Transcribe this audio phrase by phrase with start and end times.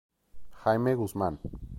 [0.63, 1.37] Jaime Guzmán.